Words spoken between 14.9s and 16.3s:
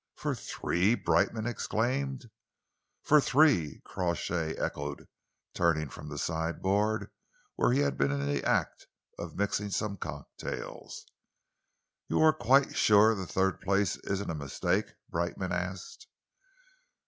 Brightman asked.